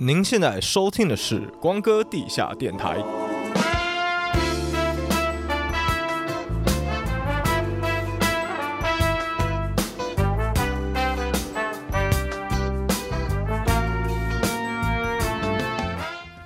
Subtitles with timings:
[0.00, 2.98] 您现在收听的是光哥地下电台。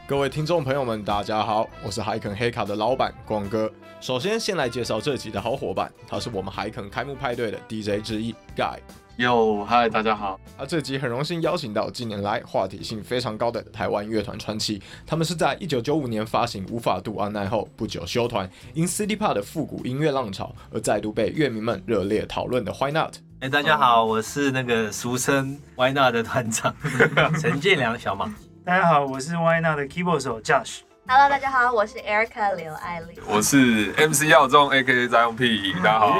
[0.07, 3.71] 各位听众朋友们，大家好，我是海肯黑卡的老板光哥。
[4.01, 8.79] 首先，先来介绍这集的好伙伴，他是我们海肯开幕派对的 DJ 之一 Guy。
[9.19, 10.41] 哟，嗨，大家好！
[10.57, 23.17] 啊，这集很荣幸邀请到近年来话题性非常高的台湾乐团传奇，他们是在一九九五年发行《无法度安奈》后不久休团，因 City Pop 的复古音乐浪潮而再度被乐迷们热烈讨论的 Why Not？
[23.41, 26.75] 哎，大家好，我是那个俗称 Why Not 的团长
[27.39, 28.35] 陈建良小马。
[28.65, 30.79] 大家好，我是 Why Not 的 Keyboard 手 Josh。
[31.05, 33.19] Hello，大家好，我是 Erica 刘爱丽。
[33.29, 36.15] 我是 MC 耀宗 AKA 张永屁，大家好。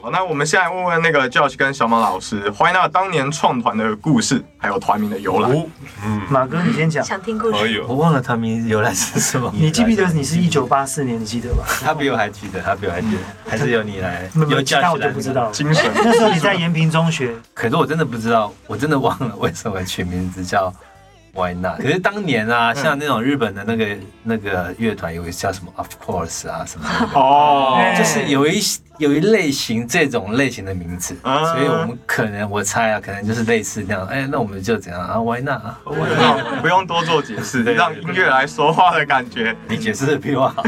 [0.00, 5.50] 好，那我们现在问问那个 Josh 跟小马老师，Why Not 当年创团的故事，还有团名的由来。
[6.04, 7.04] 嗯，马哥你先讲。
[7.04, 7.82] 想听故事？
[7.88, 9.52] 我忘了团名由来是什么。
[9.52, 11.20] 你记不记得你是一九八四年？
[11.20, 11.64] 你记得吧？
[11.82, 14.30] 他比我还记得，他比我还记得，还是由你来。
[14.48, 15.50] 有 Josh 我就不知道。
[15.50, 15.90] 精神。
[15.92, 17.34] 那时候你在延平中学。
[17.52, 20.72] 可是我真的不知道，我真的忘了为什么取名字叫。
[21.36, 21.76] Why not？
[21.80, 28.58] 可是当年啊，像那种日本的那个那个乐团，有个叫什么 Of Course 啊什么的 哦，就是有一
[28.96, 34.06] 有一类型这种类型的名字，所以我们可能我猜啊，可能就是类似那样。
[34.06, 35.60] 哎，那我们就怎样啊，Why not？
[36.62, 39.54] 不用多做解释，让音乐来说话的感觉。
[39.68, 40.62] 你解释的比我好。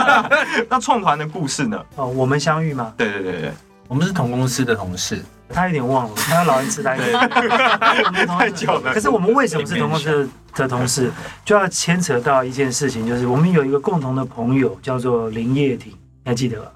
[0.68, 1.82] 那创团的故事呢？
[1.96, 2.92] 哦，我们相遇吗？
[2.98, 3.52] 对对对对，
[3.88, 5.24] 我们是同公司的同事。
[5.52, 6.96] 他有点忘了，他老人痴呆。
[8.26, 8.92] 太久了。
[8.92, 11.10] 可是我们为什么是同公司的同事，
[11.44, 15.92] 就要牵扯到一件事情，就是我们有一个共同的朋友叫做林叶婷，
[16.24, 16.72] 你还记得吧？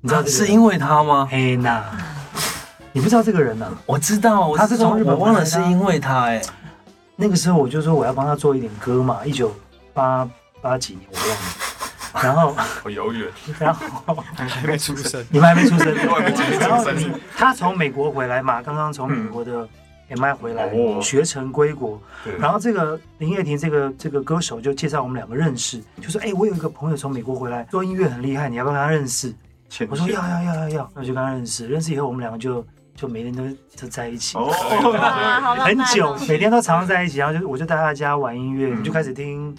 [0.00, 1.28] 你知道是因为他吗？
[1.30, 1.84] 嘿娜，
[2.92, 3.70] 你不知道这个人呢？
[3.84, 6.40] 我知道，他是从日本，我忘了是因为他哎。
[7.16, 9.54] 那个时候我就说我要帮他做一点歌嘛，一九
[9.92, 10.26] 八
[10.62, 11.36] 八几年我忘了。
[12.22, 13.28] 然后好遥远，
[13.58, 19.68] 然后还没出生，你们还没出生，然后你他从美国回来嘛，刚刚从美国的
[20.10, 20.68] MI 回来，
[21.00, 22.00] 学成归国。
[22.38, 29.32] 然后这个林叶婷这个这个歌手就介绍我们两个认识，就说：“哎，我有一个朋友从美国回来，做音乐很厉害，你要不要跟他认识？”
[29.88, 32.66] 我说：“要要要要要。”那我就跟他认识，认识以后我们两个就
[32.96, 33.44] 就每天都
[33.80, 34.36] 都在一起，
[35.64, 37.18] 很久，每天都常常在一起。
[37.18, 39.56] 然后就我就带他家玩音乐，我们就开始听。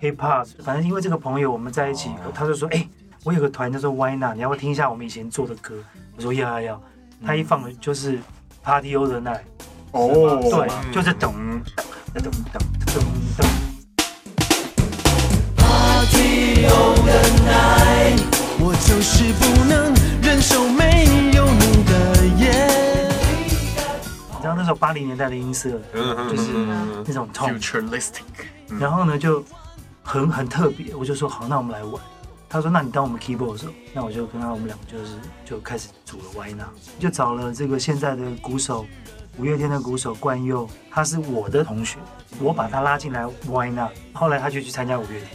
[0.00, 2.86] Hip Hop，反正因为这个朋友，我们在一起，他就说：“哎，
[3.24, 5.74] 我有个团叫做 Why Not，你要不要听一下我们以前做的歌？”
[6.16, 6.82] 我说：“要要要。”
[7.24, 8.18] 他一放的就是
[8.62, 9.40] Party All the Night。
[9.92, 11.32] 哦，对，就是咚
[12.12, 13.02] 咚咚咚
[13.36, 13.46] 咚。
[15.56, 18.20] Party All the Night，
[18.60, 21.92] 我就是不能忍受没有你的
[22.36, 22.44] 夜。
[24.34, 26.52] 你知道那时候八零年代的音色，就是
[27.06, 28.20] 那种 Futuristic，
[28.78, 29.42] 然后呢就。
[30.06, 32.00] 很很特别，我就说好，那我们来玩。
[32.48, 36.68] 他说，那你当我们 keyboard 手，那我就跟他我们两个就是就开始组了 Why Not，
[37.00, 38.86] 就找了这个现在的鼓手，
[39.36, 41.98] 五月天的鼓手冠佑，他是我的同学，
[42.38, 45.30] 我把他拉进来 Why Not，后来他就去参加五月天。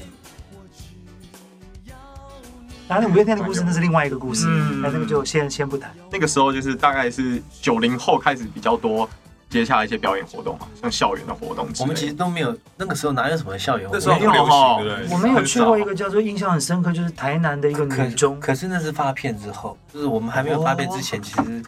[2.88, 5.94] 然后那五月天的故事那是另外一个故事，那、嗯、那个就先先不谈。
[6.10, 9.08] 那个时候就是大概是九零后开始比较多。
[9.52, 12.58] 接下来一些表演活动嘛，像校园的活动，我们其实都没有。
[12.78, 14.00] 那个时候哪有什么校园活动？
[14.00, 14.78] 那时候没有哈。
[15.12, 18.40] 我们有去过一个叫做印象很深刻，就是台南的一个女中。
[18.40, 21.62] 可是那是发片之后，就是我们还没有发片之前，其实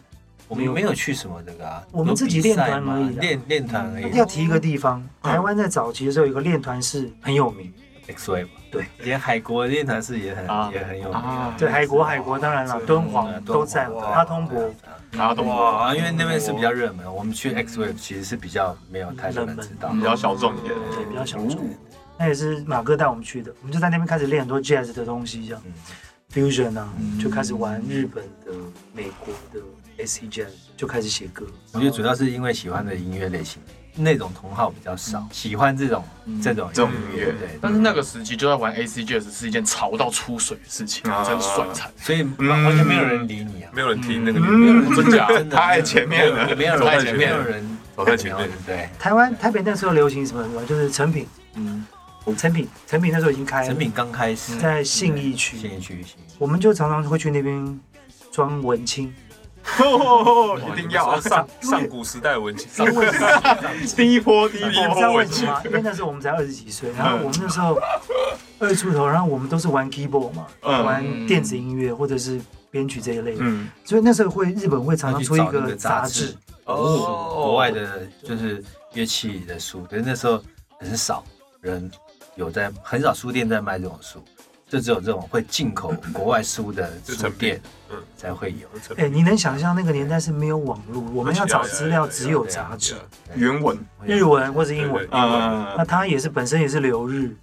[0.48, 1.82] 我们没有去什么这个啊。
[1.92, 4.16] 我们自己练团而已，练练团而已。
[4.16, 7.70] 要提一个地方，台湾在早期的时候有一个练团是很有名
[8.06, 8.48] ，X Wave。
[8.70, 11.22] 对，连海国练团是也很也很有名。
[11.58, 14.74] 对，海国海国当然了，敦煌都在，阿通博，
[15.16, 21.68] 阿通博，因为那边是比较热门，我们去 X Wave 其实是比较没有太多人知道，比较小众一点，对，比较小众。
[22.18, 25.62] 那也是马哥带我们去的，我们就在那边开始练很多 Jazz 的东西，这样。
[26.32, 28.52] Fusion 啊，就开始玩日本的、
[28.92, 29.60] 美国的
[30.04, 31.46] Acid Jazz，就开始写歌。
[31.72, 33.62] 我觉得主要是因为喜欢的音乐类型。
[33.96, 36.04] 那种同好比较少，喜欢这种
[36.42, 37.26] 这种这种音乐。
[37.38, 41.92] 对，但是那个时期就在玩 Jazz 是一件潮到出水的事情，真的帅惨。
[41.96, 48.48] 所以完全没有人理你啊，没有人听那个，没有人真的，太前面了，没有人太前面，没有人走在前面。
[48.66, 51.86] 对，台湾台北那时候流行什么什么，就是成品，嗯，
[52.36, 54.56] 成品成品那时候已经开了，诚品刚开始。
[54.58, 56.04] 在信义区，信义区，
[56.38, 57.80] 我们就常常会去那边
[58.32, 59.14] 装文青。
[60.72, 61.20] 一定要。
[61.20, 62.84] 上上古时代文青，
[63.96, 67.78] 第一波第一波文青，因为那时候我们才二十几岁，然后我们那时候
[68.58, 72.40] 二出头，然后我们都是玩 keyboard 嘛，玩电子音乐或者是
[72.70, 73.36] 编曲这一类，
[73.84, 78.62] 所以那时候会日本会常常出一个杂志，哦，国外的就是
[78.92, 80.42] 乐器的书，可是那时候
[80.80, 81.24] 很少
[81.60, 81.90] 人
[82.34, 84.22] 有在，很少书店在卖这种书。
[84.74, 87.60] 就只有这种会进口国外书的书店，
[87.90, 88.66] 嗯，才会有。
[88.96, 92.96] 哎，你能想象那个年代是没有网络，我们要找资料只有杂志、
[93.36, 95.06] 原文、日文或者英文。
[95.12, 97.36] 啊，那他也是本身也是留日，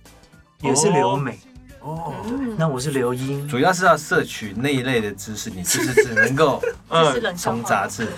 [0.60, 1.40] 也是留美。
[1.80, 2.14] 哦，
[2.58, 3.48] 那我是留英。
[3.48, 8.10] 主要是要摄取那一类的知识，你就是只能够 嗯从杂志。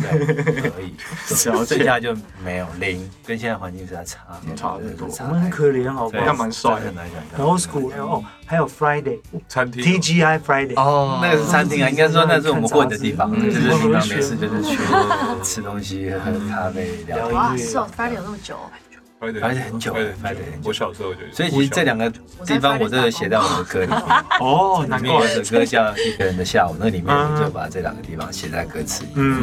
[0.00, 0.94] 可以，
[1.46, 4.18] 然后剩下就没有零，跟现在环境实在差
[4.56, 5.08] 差很多。
[5.20, 6.24] 我们很可怜，好不好？
[6.24, 6.80] 他蛮帅。
[6.80, 6.92] 的，
[7.36, 9.18] 然后 school 哦，还有 Friday
[9.48, 14.78] 餐厅，TGI Friday 哦，那个是餐厅啊，应该说那是我们混的地方，就是平常没事就是去
[15.42, 17.32] 吃东西、喝咖啡、聊音乐。
[17.32, 18.56] 哇，是哦，Friday 有那么久。
[19.20, 20.68] 拍的很久，拍的很久。
[20.68, 22.10] 我小时候就，所以其实这两个
[22.46, 24.00] 地方我都有写在我的歌里面。
[24.40, 29.10] 哦，里面有一首歌叫《一个人的下午》，那里面我就把这两个地方写在歌词里。
[29.16, 29.42] 嗯。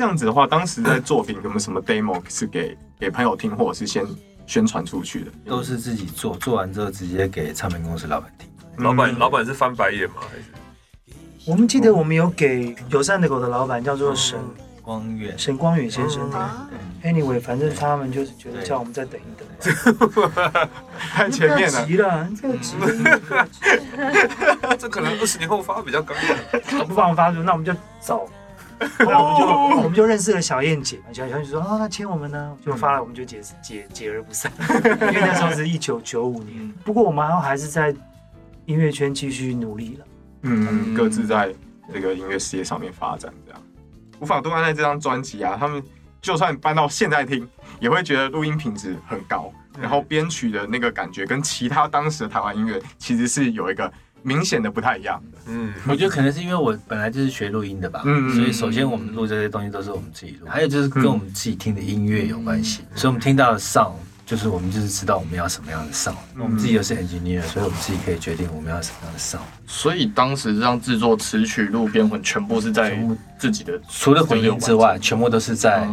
[0.00, 4.02] 这样子的话，当时在作品有没有什么 demo 是给给朋友听，或者是先
[4.46, 5.30] 宣传出去的？
[5.44, 8.48] 都是自己做，做完之后直接给唱片公司老板听。
[8.78, 10.14] 老板老板是翻白眼吗？
[10.22, 10.44] 还是？
[11.44, 14.38] 我们记得我们有给友善的狗的老板叫做沈
[14.80, 16.32] 光远，沈光远先生。
[17.04, 19.46] Anyway，反正他们就是觉得叫我们再等一等。
[21.12, 23.48] 太前面了，急了，这急了。
[24.80, 26.84] 这可能二十年后发比较刚好。
[26.88, 28.26] 不妨发出，那我们就走。
[29.04, 29.46] 后来我们就
[29.76, 32.56] 我们就认识了小燕姐，小燕姐说啊，那签我们呢？
[32.64, 34.50] 就发了，我们就解解解而不散。
[34.82, 37.94] 因为那时候是一九九五年，不过我们还还是在
[38.64, 40.06] 音乐圈继续努力了。
[40.42, 41.54] 嗯，各自在
[41.92, 43.62] 这个音乐事业上面发展，这样。
[44.18, 45.82] 无法度安在这张专辑啊，他们
[46.22, 47.46] 就算搬到现在听，
[47.80, 53.92] 也会觉得录音品质很高，然后编曲的那个感觉跟其他当时的台湾音乐其实是有一个。
[54.22, 55.22] 明显的不太一样。
[55.32, 63.92] 的，嗯，我觉得可能是因为我本来就是学录音的吧，嗯，所以首先我们录这些东西都是我们自己录，还有就是跟我们自己听的音乐有关系，所以我们听到的 sound
[64.26, 69.40] 就是我们就是知道我们要什么样的 sound，我们自己又是 engineer，所以我们自己可以决定我们要什么样的 sound。
[69.66, 72.96] 所以当时这样制作词曲录编混全部是在
[73.38, 75.88] 自己的，除了混音之外，全部都是在。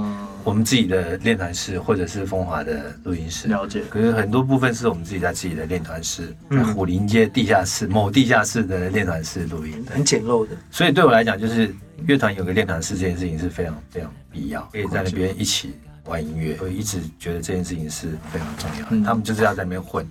[0.47, 3.81] 我们自己的练团室，或者是风华的录音室，了解。
[3.89, 10.55] 可是很多部分是我们自己在自己的练团室，在虎林街地下室某地下室的练团室录音，很简陋的。
[10.71, 15.73] 所以对我来讲，就是乐团有个练团室这件事情是非常非常必要，可以在那边一起
[16.05, 16.57] 玩音乐。
[16.61, 19.05] 我一直觉得这件事情是非常重要的。
[19.05, 20.07] 他们就是要在那边混，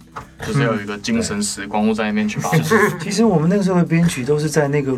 [0.46, 2.50] 就是要有一个精神时光屋在那边去发。
[3.00, 4.92] 其实我们那个时候的编曲都是在那个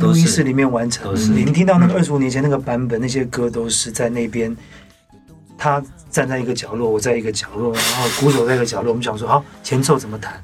[0.00, 0.12] 录。
[0.14, 4.56] 音室里面完成，您听到那个二十五年前那个版本，那些歌都是在那边。
[5.58, 8.90] 他站在一个角落，我在一个角落，然后鼓手在一个角落。
[8.90, 10.34] 我们想说，好，前奏怎么弹？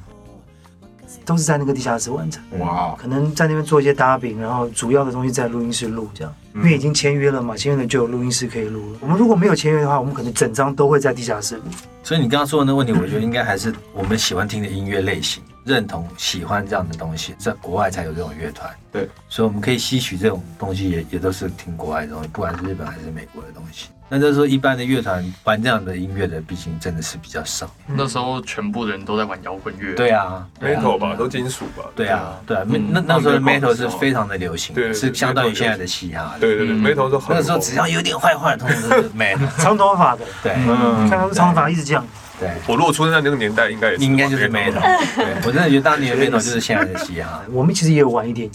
[1.25, 2.43] 都是在那个地下室完成。
[2.59, 6.35] 哇，可能在那边做一些搭饼，然后主要的东西在录音室录，这样。
[6.55, 8.99] 因为已经签约了嘛，签约了就有录音室可以录了。
[9.01, 11.63] 我们如果没有签约的话，我们可能整张都会在地下室录。
[12.03, 15.43] 所以你刚刚说的那个问题，我觉得应该还是我们喜欢听的音乐类型。
[15.65, 18.71] 认同喜欢这样的东西，在国外才有这种乐团。
[18.91, 23.89] 对，所以我们可以吸取这种东西也，也也都是听国外的东西，不管是日本还是美国的东西。
[24.09, 27.75] 那就是说，一般的乐团玩这样的音乐的，毕竟真的是比较少。
[27.87, 29.95] 那时候全部的人都在玩摇滚乐。
[29.95, 31.85] 对啊，metal 吧，都金属吧。
[31.97, 36.35] 对啊，对啊，那那时候的 metal 是非常的流行，是相当于现在的嘻哈。
[36.39, 37.35] 对对对，metal 是很。
[37.35, 39.49] 那时候只要有点坏坏，通通都是 metal。
[39.57, 42.07] 长头发的，对，看他们长头发一直这样。
[42.43, 44.81] 对，我如果出生在那个年代，应该也是应该就是 metal。
[45.15, 47.41] 对，我真的觉得当年的 metal 就是现在的嘻哈。
[47.53, 48.51] 我们其实也有玩一点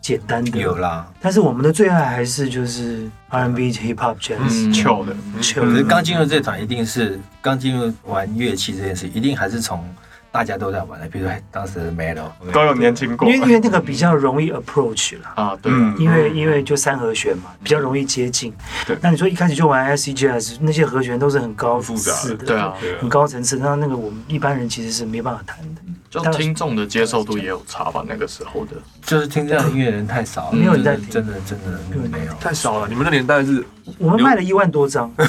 [0.00, 1.06] 简单的，有啦。
[1.20, 5.16] 但是我们的最爱还是就是 R&B、Hip Hop、Jazz、Chill 的。
[5.60, 9.84] 可是刚进入这团，一定是刚进入玩乐器这件事，一定还是从。
[10.32, 18.52] 大家都在玩的，比如说当时的 Metal 都有年轻过，因为因为那个比较容易 approach 了啊，对，因为因为就三和弦嘛，比较容易接近。
[18.86, 25.82] 对，那你说一开始就玩 SCGS，那些和弦都是很高复杂的，对啊，很高层次，那那个我们一般人其实是没办法弹的。
[26.08, 28.04] 就听众的接受度也有差吧？
[28.06, 28.72] 那个时候的，
[29.02, 32.88] 就是听这样的音乐人太少了，没有人在听，真的真的没有，太少了。
[32.88, 33.64] 你们那年代是，
[33.98, 35.10] 我们卖了一万多张。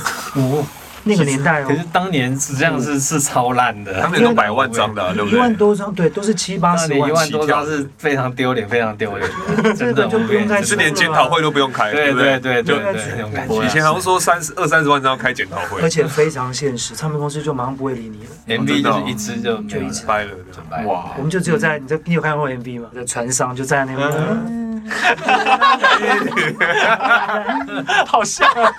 [1.05, 5.37] 那个年代哦，可是当年实际上是是超烂的，当年都百万张的，对不对？
[5.37, 7.09] 一万多张，对，都是七八十万。
[7.09, 9.29] 一万多张是非常丢脸，非常丢脸。
[9.75, 12.79] 真的就不用再，是连检讨会都不用开，对对对对，
[13.15, 13.63] 那种感觉。
[13.63, 18.63] 以前好像说三十二三十万张要开检讨会，而且非常现实，唱片公司就马上不会理你了。
[18.63, 20.31] MV 就是一支就就一支掰了，
[20.69, 20.85] 掰。
[20.85, 22.89] 哇，我们就只有在你这，你有看过 MV 吗？
[22.95, 24.62] 在船上就在那边。
[28.05, 28.71] 好像啊。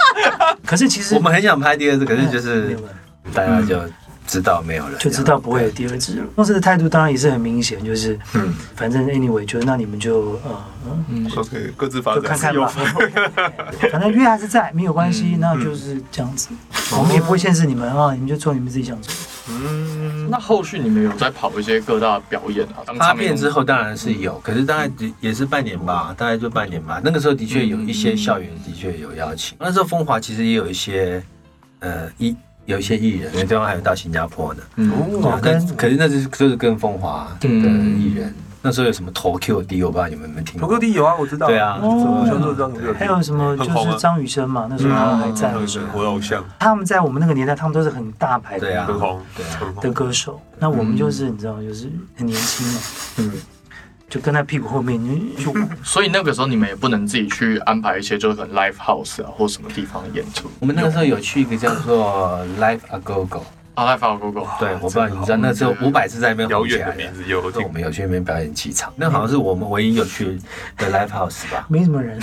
[0.64, 2.76] 可是其实我们很想拍第二次，可是就是
[3.32, 3.80] 大家就
[4.26, 6.24] 知道没有了，就知道不会有第二次了。
[6.34, 10.64] 公司的态度当然也是很明显，就是嗯反正 anyway，就那你们就呃
[11.10, 12.30] 嗯 OK，各自发就展。
[12.30, 12.72] 看看吧，
[13.92, 16.48] 反正约还是在，没有关系，那就是这样子。
[16.96, 19.12] 我们也不会限制你们啊，你们就做你们自己想做。
[19.48, 22.80] 嗯，那后续你们有在跑一些各大表演啊？
[22.86, 27.00] 当发片片之后当然是有，可是大概也是半年吧，大概就半年吧。
[27.04, 31.22] 那个时候的确有一些校园的确有邀请，那时候风华其实也有一些
[31.80, 32.34] 呃艺
[32.64, 34.62] 有一些艺人，因为对方还有到新加坡的。
[34.76, 38.34] 哦哦，跟跟可是那就是就是跟风华的艺人，
[38.66, 40.62] 那时候有什么 Tokyo D，我不知道你们有没有听过。
[40.62, 41.46] 土哥弟有啊，我知道。
[41.46, 42.98] 对啊我小时候知道土哥弟。
[42.98, 50.40] 还有什么就是张雨生嘛，那时候他还在的时候，我的偶像，他们在我们那个年代，他们都是很大牌的对啊很红，对啊的歌手。
[50.58, 52.80] 那我们就是你知道，就是很年轻嘛，
[53.18, 53.32] 嗯，
[54.08, 54.98] 就跟在屁股后面
[55.36, 60.50] 就就 所以那个时候你们也不能自己去安排一些就是可能 live house 啊或什么地方的演出。
[60.60, 63.44] 我们那个时候有去一个叫做 Live A Go Go，
[63.74, 64.46] 啊，live house go go。
[64.58, 67.24] 对，我不知道你知道，那时候五百是在那边遥红起来的远的名。
[67.24, 70.38] 字有我们有去那边表演几场，那好像是我们唯一有去
[70.78, 71.66] 的 live house 吧？
[71.70, 72.18] 没什么人。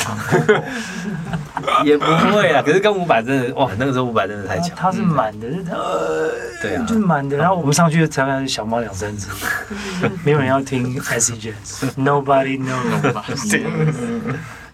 [1.84, 4.75] 也不会啊，可是跟五百真的哇，那个时候五百真的太强。
[4.75, 6.31] 他是满的，呃，
[6.62, 7.36] 对啊就是满的。
[7.38, 9.27] 然后我们上去才看小猫两三只，
[10.24, 13.62] 没有人要听 S E Jazz，Nobody knows，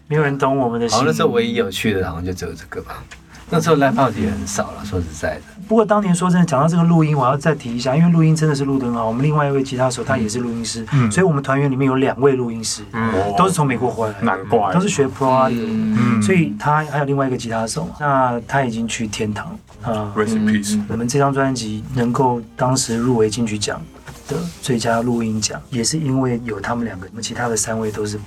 [0.08, 1.12] 没有人懂我们的心好像。
[1.12, 3.04] 那时候唯一有去的，好像就只有这个吧。
[3.50, 5.42] 那时候 live house 也很少了，说实在的。
[5.68, 9.06] 不过当年说真的，讲到这个录音，我要再提一下，因为录音真的是录得很好。
[9.06, 15.56] 我们另外一位吉他手他也是录音师，嗯所以我们团员里面有两位录音师，哦都是从美国回来的，难怪都是学 Pro 的。
[15.56, 20.14] 嗯所以他还有另外一个吉他手，那他已经去天堂啊。
[20.16, 20.80] Rest in peace。
[20.88, 23.82] 我们这张专辑能够当时入围金曲奖
[24.28, 28.18] 的最佳录音奖，也是因为有他们两个，我们其他的三位都是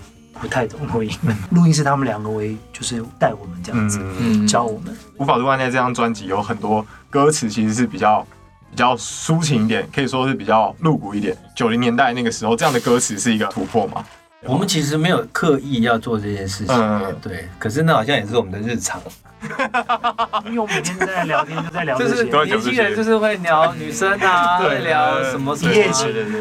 [0.40, 1.10] 不太懂录音，
[1.50, 4.96] 录音是他们两个为就是带我们这样子，嗯，嗯教我们。
[5.18, 8.26] 无法度外在这张专辑有很多歌词其实是比较
[8.70, 11.36] 比较抒情一点，可以说是比较露骨一点。
[11.54, 14.04] 九零年代那个时候，这样的歌词是一个突破嘛？
[14.46, 17.48] 我们其实没有刻意要做这件事情，嗯对。
[17.58, 19.00] 可是那好像也是我们的日常，
[20.46, 22.16] 因为我每天都在聊天，就在聊就这些。
[22.16, 25.72] 是年轻人就是会聊女生啊， 会聊什么什么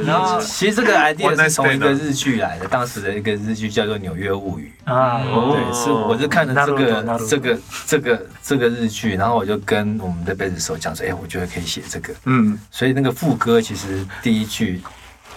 [0.06, 4.72] 然后其实这个 idea 是从一个日剧来的，当时的一个日剧叫做《纽约物语》。
[4.94, 12.13] 啊，对，是我是看了这个这个这个这个日剧，然后我就跟我们的贝斯手讲说，哎，我觉得可以写这个。
[12.25, 14.82] 嗯，所以那个副歌其实第一句，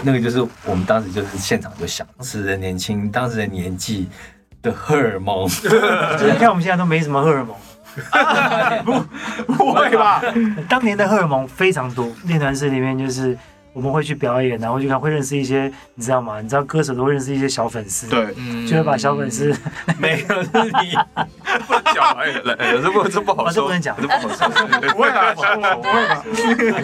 [0.02, 4.08] 那个就是我们当时就是现场就想，当时的年轻，当时的年纪
[4.62, 5.68] 的荷尔蒙，就
[6.18, 7.56] 是你看我们现在都没什么荷尔蒙，
[9.46, 10.22] 不不会吧？
[10.68, 12.11] 当年的荷尔蒙非常多。
[12.25, 13.37] 练团室里面就是
[13.73, 16.41] 我们会去表演，然后去看，会认识一些，你知道吗？
[16.41, 19.55] 你知道歌手都会认识一些小粉丝，，对，嗯就会把小粉丝，
[19.99, 20.95] 没有是你，
[21.67, 24.49] 不能讲哎，来，哎这不这不好说，啊这不能讲这不好说。
[24.93, 25.35] 不会吧？
[25.35, 26.25] 不会吧？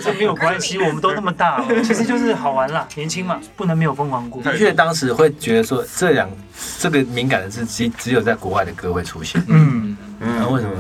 [0.03, 4.43] 这没有关系，我们都那么大了，其实就是好玩啦，年轻嘛，不能没有疯狂过。
[4.43, 6.29] 的确当时会觉得说这两
[6.79, 10.75] 这个敏感的字只只有在国外的歌会出现，嗯，然后为什么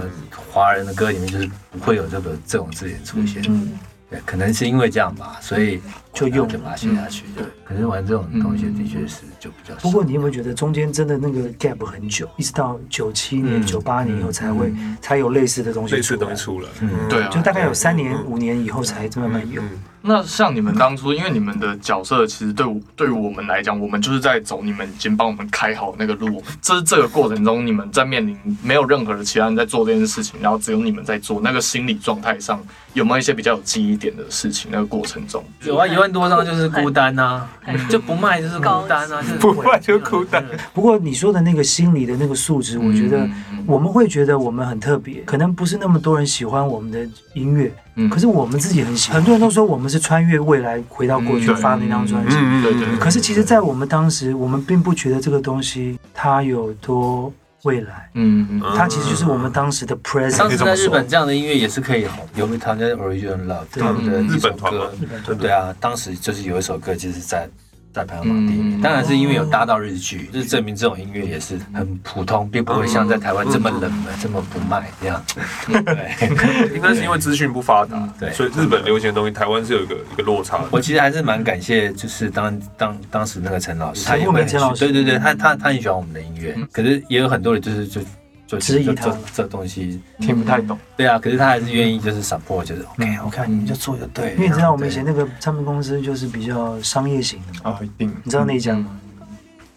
[0.50, 3.42] 华人的歌里面就是不会有这个这种字眼出现？
[3.48, 3.78] 嗯，
[4.10, 5.80] 对，可能是因为这样吧，所以
[6.14, 7.24] 就用就把它写下去。
[7.36, 9.74] 对，可是玩这种东西的确是就比较。
[9.76, 14.72] 不过你有没有觉得中间真的那个 gap 很久，一直到九七年、嗯九八年以后才会
[15.02, 19.62] 才有类似的东西类似出来的东西出来，嗯对啊就大概有三年、五年以后才慢慢有。
[20.00, 26.42] 那像你们当初，因为你们的角色其实对我对于我们来讲，我们就是在走你们已经帮我们开好那个路。
[26.62, 32.62] 这是这个过程中，你们在面临没有任何的其他人在做这件事情，然后只有你们在做，那个心理状态上
[32.94, 34.70] 有没有一些比较有记忆点的事情？
[34.72, 37.46] 那个过程中，有啊，一万多张就是孤单呐，
[37.88, 40.44] 就不卖就是孤单啊，就是不卖就孤单。
[40.72, 49.16] 不过你说的那个心理的那个素质，我觉得嗯我们会觉得我们很特别，可能不是那么多人喜欢我们的音乐，嗯可是我们自己很喜欢。
[49.16, 57.32] 很多人都说我们是穿越未来回到过去嗯发那张专辑，对对可是其实，在我们当时，我们并不觉得这个东西它有多
[57.64, 60.38] 未来，嗯嗯它其实就是我们当时的 present。
[60.38, 67.48] 当时在日本这样的音乐也是可以红，有一他的 Original Love 对他们的一首日本歌，日本对啊，当时就是有一首歌就是在
[67.92, 75.22] 在排行榜第一名，嗯当然是因为有搭到日剧，就是证明这种音乐也是很普通，并不会像在台湾这么冷门、这么不卖这样。
[75.66, 78.30] 对，应该是因为资讯不发达，对。
[78.32, 80.64] 所以日本流行的东西，台湾是有一个一个落差的。
[80.70, 84.84] 我其实还是蛮感谢，就是当当当时那个陈老师，他也陈富会很美陈老师。
[84.84, 88.00] 对对对，他他他很喜欢我们的音乐，可是也有很多人就是就
[88.48, 90.76] 就就质疑他这这东西，听不太懂。
[90.96, 94.32] 对啊，可是他还是愿意就是 support，就是 OK OK，你们就做就对。
[94.32, 98.08] 因为你知道我们以前那个唱片公司就是比较商业型的嘛，啊，一定。
[98.24, 98.98] 你知道那家吗？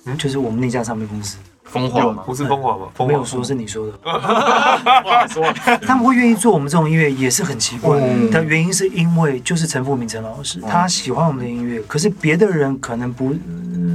[0.05, 1.37] 嗯就是我们那家唱片公司，
[1.71, 2.23] 风华吗？
[2.25, 2.87] 不是风华吗？
[2.93, 3.93] 风华没有说是你说的。
[5.29, 5.53] 说。
[5.87, 13.37] 他们会愿意做我们这种音乐也是很奇怪嗯的原因，是因为就是陈富明陈老师他喜欢我们的音乐，可是别的人可能不呃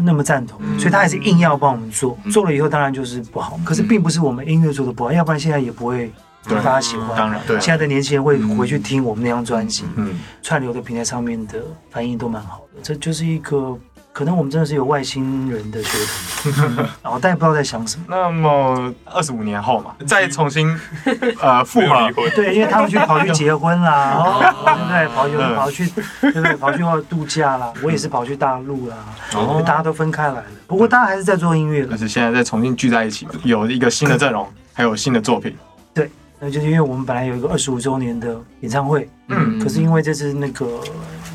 [0.04, 2.16] 那么赞同，所以他还是硬要帮我们做。
[2.32, 6.10] 做了以后当然就是不好，可是并不是我们音乐做的不好，要不然现在也不会
[6.48, 7.16] 被大家喜欢。
[7.16, 13.76] 当然，对现在的年轻人会回去听我们那张专辑，嗯，串流的平台上面的反应都蛮好的，这就是一个
[14.16, 18.04] 可能我们真的是有外星人的血统，然后但也不知道在想什么。
[18.08, 20.74] 那么二十五年后嘛，再重新
[21.38, 25.08] 呃复合对，因为他们去跑去结婚啦，哦对不对？
[25.08, 25.86] 跑去嗯跑去，
[26.22, 26.56] 对不对？
[26.56, 28.96] 跑去度假啦，我也是跑去大陆啦，
[29.34, 30.44] 哦大家都分开来了。
[30.66, 35.54] 不过大家还是在做音乐了，但是现在再重新聚在一起，有一个新的阵容，还有新的作品。
[35.92, 40.66] 对那就是因为我们本来有一个二十五周年的演唱会，嗯可是因为这次那个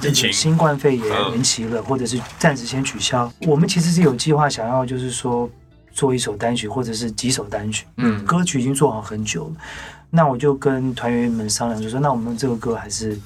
[0.01, 3.31] 这疫情个新冠肺炎嗯延期了，或者是暂时先取消。
[3.47, 5.49] 我们其实是有计划想要，就是说
[5.93, 7.85] 做一首单曲，或者是几首单曲。
[7.97, 9.55] 嗯歌曲已经做好很久了，
[10.09, 13.17] 那我就跟团员们商量，就说那我们这个歌还是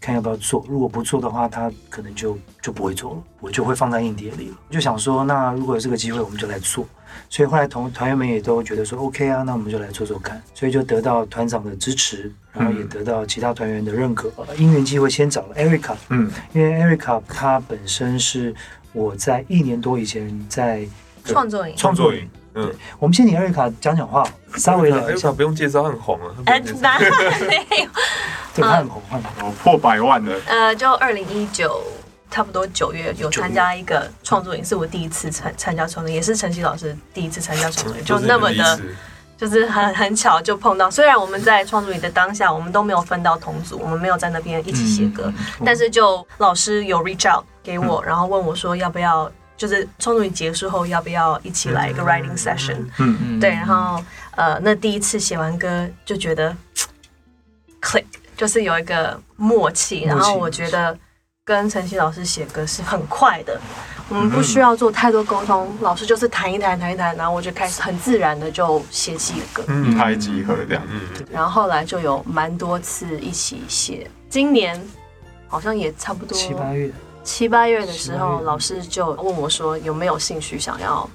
[0.00, 0.64] 看要不要做。
[0.68, 4.56] 如果不做的话，他可能就就不会做了，我就会放在硬碟里了。
[4.70, 6.86] 就想说，那如果有这个机会，我们就来做。
[7.30, 10.40] 所以后来同团员们也都觉得说 OK 啊，那我们就来做做看。
[10.54, 14.30] 所以就得到团长的支持，然后也得到其他团员的认可。
[14.36, 18.54] 呃因缘机会先找了 Erica，嗯因为 Erica 她本身是
[18.92, 20.86] 我在一年多以前在
[21.24, 22.28] 创作营，创作营。
[22.58, 24.24] 嗯，我们先请艾瑞卡讲讲话，
[24.56, 26.34] 稍微的哎，我不用介绍，很红啊。
[26.44, 26.98] 他哎哪
[27.48, 27.88] 没有？
[28.54, 29.52] 对他很红，很红。
[29.62, 31.80] 破百万的，呃，就二零一九，
[32.30, 38.80] 差不多九月有参加一个创作营，是我第一次参参加创作营，也是陈曦老师第一次参加创作营， 就那么的，
[39.36, 40.90] 就是很很巧就碰到。
[40.90, 45.32] 虽然我们在创作营的当下，我们都没有分到同组，我们没有在那边一起写歌，
[45.64, 52.76] 但是就老师有 reach out 给我，然后问我说要不要，就是创作营结束后要不要一起来一个 writing session。
[52.98, 53.40] 嗯嗯。
[53.40, 54.02] 对，然后
[54.36, 56.56] 呃，那第一次写完歌就觉得
[57.82, 58.04] click，
[58.36, 60.96] 就是有一个默契，然后我觉得
[61.44, 63.60] 跟陈曦老师写歌是很快的，
[64.08, 69.96] 我们不需要做太多沟通，老师就是弹一弹弹一弹，然后我就开始很自然的就写起了歌，嗯。
[69.96, 70.82] 拍即合这样。
[70.88, 71.00] 嗯，
[71.32, 74.80] 然后后来就有蛮多次一起写，今年
[75.48, 76.92] 好像也差不多七八月，
[77.28, 81.08] 七八月的时候，老师就问我说有没有兴趣想要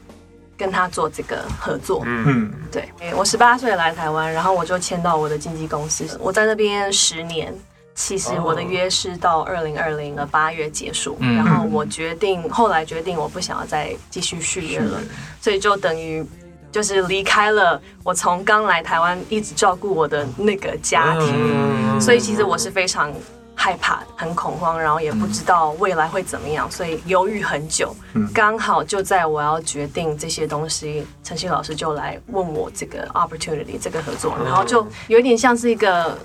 [0.55, 2.03] 跟他做这个合作。
[2.05, 2.53] 嗯。
[2.71, 7.51] 对，我十八岁来台湾，然后我就签到我的经纪公司，我在那边十年。
[7.95, 11.35] 其实我的约是到二零二零的八月结束，嗯。
[11.35, 14.99] 然后我决定，后来决定我不想要再继续续约了，
[15.41, 16.23] 所以就等于
[16.71, 21.99] 就是离开了我从刚来台湾一直照顾我的那个家庭，嗯。
[22.01, 23.11] 所以其实我是非常
[23.55, 27.95] 害怕、很恐慌，然后也不知道未来会怎么样，所以犹豫很久。
[28.33, 36.17] 刚好就在我要决定这些东西，陈曦老师就来问我这个 opportunity 这个合作，然后就有一点像是一个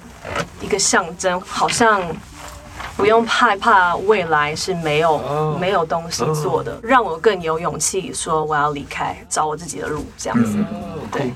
[0.61, 2.03] 一个象征，好像。
[2.97, 10.59] 不用害怕未来是没有没有东西做的，让我更有勇气说我要离开，找我自己的路，这样子。
[11.12, 11.33] 对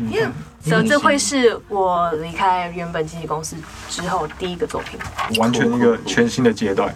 [0.00, 0.30] ，Yeah，
[0.66, 3.56] 所以这会是我离开原本经纪公司
[3.88, 4.98] 之后第一个作品。
[5.38, 6.94] 完全一个全新的阶段。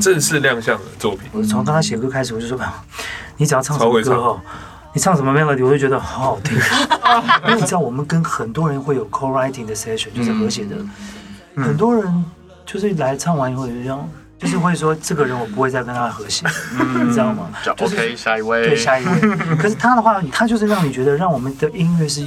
[0.00, 2.82] 正式亮相的作品，我从刚刚写歌开始，我就说，啊
[3.36, 4.40] 你只要唱什超会唱么歌哦，
[4.92, 6.56] 你唱什么 melody，我就觉得好好听。
[7.46, 10.76] 因为你知道，我们跟很多人会有 co-writing 的 session，就是和谐的，
[11.56, 12.24] 很多人
[12.66, 14.08] 就是来唱完以后就这样，
[14.38, 16.46] 就是会说，这个人我不会再跟他和谐，
[17.04, 17.48] 你知道吗？
[17.64, 19.20] 就 OK，下一位，对，下一位。
[19.56, 22.20] 可是他的话，他就是让你觉得，让我们的音乐是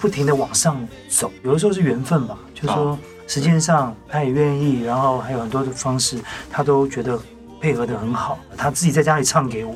[0.00, 0.76] 不停的往上
[1.08, 1.30] 走。
[1.42, 6.18] 有的时候是缘分吧，就是说时间上他也愿意，然后还有很多的方式，
[6.50, 7.18] 他都觉得
[7.60, 8.38] 配合的很好。
[8.56, 9.74] 他自己在家里唱给我，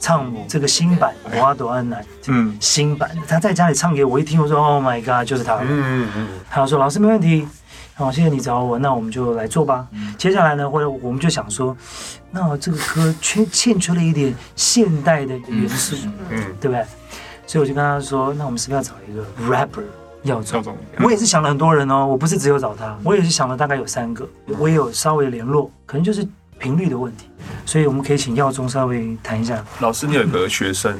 [0.00, 5.44] 唱这个新版《花朵安南》，嗯，新版的，他在家里唱给我，一听我说 Oh my God，就是。
[5.44, 5.68] 他嗯。
[5.68, 7.46] 嗯嗯，他说：“老师没问题，
[7.94, 9.86] 好，谢谢你找我，那我们就来做吧。
[10.18, 11.76] 接下来呢，或者我们就想说，
[12.30, 15.96] 那这个歌缺欠缺了一点现代的元素，
[16.30, 16.84] 嗯对不对？
[17.46, 19.82] 所以我就跟他说，那我们是不是要找一个 rapper
[20.22, 20.62] 要找赵？
[20.62, 24.26] 总，我也是想了很多人哦，我不是只有找他，我也是想了大概有三个，
[24.58, 26.26] 我也有稍微联络，可能就是
[26.58, 27.28] 频率的问题，
[27.66, 29.62] 所以我们可以请耀宗稍微谈一下。
[29.80, 30.98] 老师，你有个学生？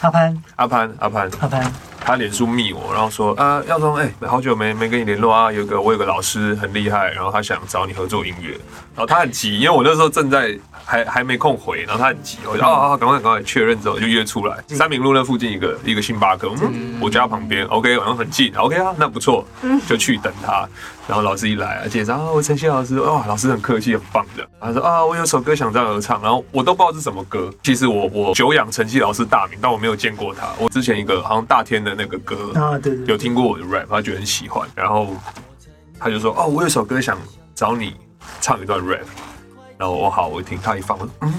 [0.00, 8.52] 阿潘，阿潘，阿潘，阿潘，他脸书密我，然后说啊，耀宗，哎、欸，好久没没跟你联络啊，有个我有个老师很厉害，然后他想找你合作音乐，
[8.94, 19.46] 然后他很急，因为我那时候正在还还没空回，然后他很急，我就啊啊，赶快赶快确认之后就约出来，三明路那附近一个一个星巴克，嗯，我家旁边，OK，然后很近，OK 啊，那不错，
[19.88, 20.68] 就去等他。
[21.06, 24.46] 然后老师一来啊，介绍啊，我陈曦老师，哇，老师很客气，很棒的。
[24.60, 27.52] 他说啊，我有首歌想这样合唱，然后我都不知道是什么歌。
[27.62, 30.48] 其实我我久仰陈曦老师大名，但我没有见过他。
[30.58, 34.66] 我之前一个好像大天的那个歌啊，对对，有听过我的 rap，他觉得很喜欢。
[34.74, 35.14] 然后
[35.98, 37.18] 他就说，哦，我有首歌想
[37.54, 37.94] 找你
[38.40, 39.04] 唱一段 rap。
[39.76, 41.34] 然后我好，我一听他一放，我说嗯，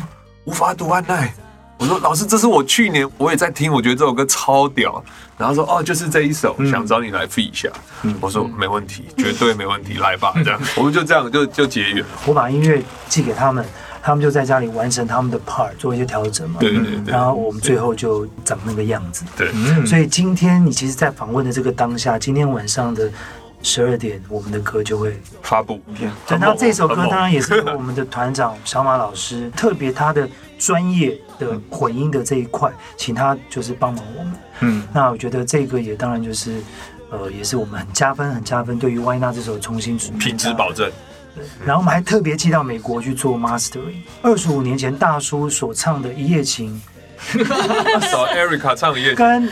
[0.45, 1.32] 无法度按捺。
[1.78, 5.04] 我说老师，这是我去年我也在听，我觉得这首歌超屌。
[5.38, 7.69] 然后说哦，就是这一首，嗯、想找你来 feat 一下。
[8.04, 12.06] 嗯、我说没问题，绝对没问题，来吧， 这样我们就这样就就结缘。
[12.26, 13.65] 我把音乐寄给他们，
[14.02, 16.62] 他们就在家里完成他们的 part，做一些调整嘛。
[16.62, 17.12] 对对对。
[17.12, 19.26] 然后我们最后就长那个样子。
[19.36, 19.52] 对。
[19.86, 23.12] 所以今天你其实，在访问的这个当下，今天晚上的
[23.65, 25.82] 十二点，我们的歌就会发布。
[25.97, 30.30] 对，然后这首歌当然也是我们的团长小马老师特别他的。
[30.58, 34.34] 专业的混音的这一块，请他就是帮忙我们。
[34.62, 36.63] 嗯，那我觉得这个也当然就是，
[37.12, 38.80] 呃，也是我们很加分、很加分。
[38.80, 40.89] 对于 Why Not 这首重新品质保证。
[41.36, 43.97] 对，然后我们还特别寄到美国去做 mastering。
[44.21, 46.82] 二十五年前大叔所唱的一夜情。
[48.12, 49.49] 找 Erica 唱一夜，跟你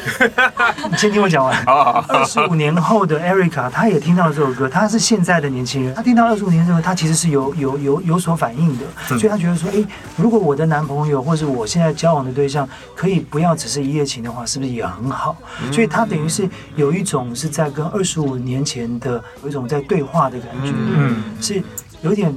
[0.97, 1.63] 先听我讲完。
[1.65, 9.83] 二十五年后的 Erica，她也听到这首歌，她是现在的年轻人，她听到二十五年之后，她其实是有有有有所反应的，所以她觉得说，哎，
[10.15, 15.35] 如果我的男朋友或是我现在交往的对象可以不要只是一夜情的话，是不是也很好？
[15.71, 21.61] 所以她等于是有一种是在跟二十五年前的有一种在对话的感觉，嗯，是
[22.01, 22.33] 有点。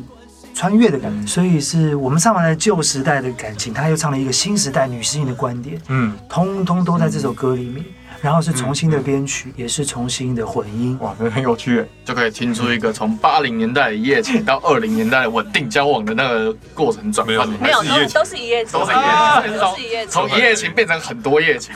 [0.57, 7.85] 穿越的感觉，所以是我们唱完了旧时代的感情，他又唱了一个新时代女性的观点，嗯，通通都在这首歌里面。
[8.21, 17.49] 然后是重新的编曲，也是重新的混音，哇，那很有趣，就可以听出一个从八零年代的一夜情到二零年代的稳定交往的那个过程转换。
[17.61, 19.05] 没有，都是一夜情，都是一夜
[19.43, 21.75] 情，都是一夜情，从一夜情变成很多夜情，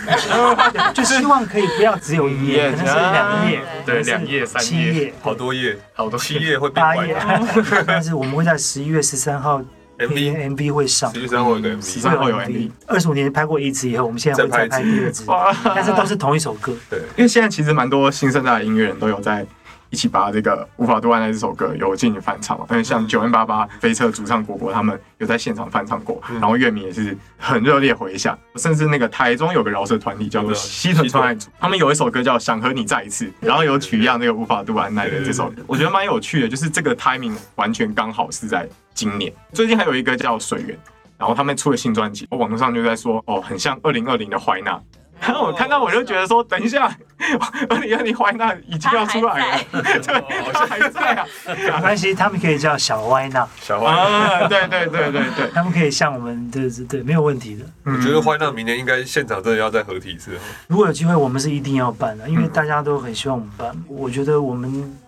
[0.95, 7.17] 就希望可以不要只有一夜，可能是两夜，对，两夜、三夜，好多夜，好多七夜会八夜，
[7.87, 9.63] 但是我们会在十一月十三号。
[10.01, 12.71] M V M V 会上，十三号有 M V，十三号有 M V。
[12.87, 15.25] 二十五年拍过一次以后，我们现在会再拍第二次，
[15.65, 16.75] 但是都是同一首歌。
[16.89, 19.47] 对，因为现在其实蛮多新生代的音乐人都有在。
[19.93, 28.39] 一起把这个《无法度按捺》这首歌有进行翻唱，因为像九 N 八八飞车主唱果果他们有在现场翻唱过，然后乐迷也是很热烈回响。
[28.55, 38.69] 甚至那个台中有个饶舌团体叫做西屯传爱组，他们有一首歌叫《想和你再一次》，然后有取样那个《无法度按捺》的这首歌，我觉得蛮有趣的，就是这个 timing 完全刚好是在
[39.01, 39.33] 今年。
[39.55, 40.79] 最近还有一个叫水源，
[41.17, 44.79] 然后他们出了新专辑，我网络上就在说哦，很像二零二零的怀娜。
[45.23, 46.85] 然后我看到我就觉得说，等一下，
[47.69, 57.65] 二零二零怀娜已经要出来了， 对，他还在啊，没关系，他们可以叫小歪娜，小歪纳，对对对对对，他们可以像我们，对对对，没有问题的。
[57.85, 60.33] 我觉得怀娜明年应该现场真的要再合体一次。
[60.69, 63.85] 如果有机会，我们是一定要办的，因为大家都很希望我们办。
[63.89, 64.99] 我觉得我们。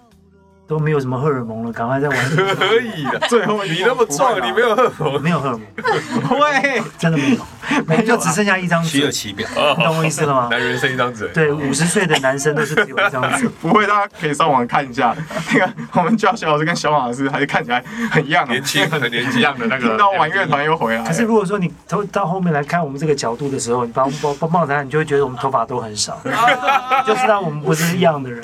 [0.72, 2.30] 都没有什么荷尔蒙了，赶快再玩。
[2.56, 10.48] 可以的， 最后你那么壮，你没有荷尔蒙，没有荷尔蒙， 喂，真的没有，没就只剩下一张纸，虚有其表，你懂我意思了吗？
[10.50, 13.46] 男人剩一张嘴，对，五十岁的男生都是只有一张嘴。
[13.60, 15.14] 不会，大家可以上网看一下，
[15.52, 19.86] 那个我们教学老师跟小马老师还是看起来很一样，年轻很年轻样的那个。
[19.86, 21.04] 听到玩乐团又回来。
[21.04, 26.18] 可是如果说你头到后面来看我们这个角度的时候，你把把把帽子看，你就会觉得我们头发都很少，
[27.06, 28.42] 就知道我们不是一样的人。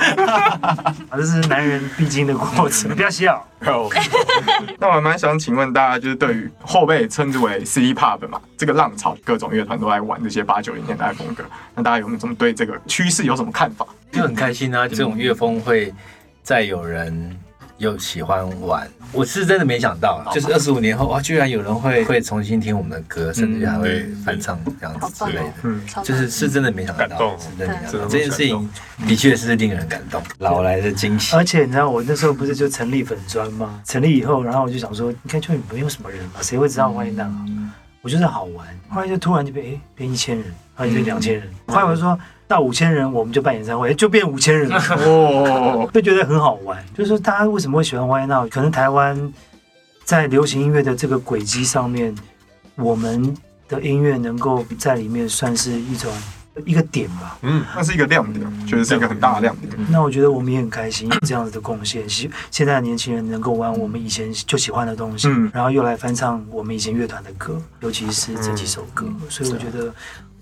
[1.17, 2.95] 这是男人必经的过程。
[2.95, 3.45] 不要笑。
[4.79, 13.85] 那我蛮想请问大家，就是对于后辈称之为 City Pop 嘛，这个浪潮，各种乐团都在玩这些八九零年代风格，那大家有没有什么对这个趋势有什么看法？
[14.13, 15.93] 就很开心啊，这种乐风会
[16.43, 17.37] 再有人。
[17.79, 28.69] 又喜欢玩，我是真的没想到，就是二十五年后哇，居然有人会会重新听我们的歌，甚至还会翻唱这样子之类的，嗯，就是是真的没想到，感动，真的没想到，这件事情
[29.07, 31.37] 的确是令人感动，老来的惊喜。
[31.37, 33.81] 而且你知道，我那时候不是就成立粉专吗？
[33.85, 37.29] 成立以后，然后我就想说，应该就没有什么人嘛，谁会知道 Why Not？
[38.03, 42.19] 我觉得好玩，后来就突然就变哎变一千人，后来就两千人，后来我就说。
[42.49, 46.83] 到五千人，我们就办演唱会，就变五千人了， 哦，就觉得很好玩。
[46.97, 48.51] 就是说，大家为什么会喜欢 Why Not？
[48.51, 49.33] 可能台湾
[50.05, 52.17] 在流行音乐的这个轨迹上面，
[52.77, 53.37] 我们
[53.69, 56.11] 的音乐能够在里面算是一种
[56.65, 57.37] 一个点吧。
[57.43, 59.71] 嗯，那是一个亮点，确实是一个很大的亮点。
[59.91, 62.09] 那我觉得我们也很开心，有这样子的贡献。
[62.09, 69.93] 现现在的年轻人能够玩我们以前就喜欢的东西，嗯，然后又来翻唱我们以前乐团的歌，尤其是这几首歌，所以我觉得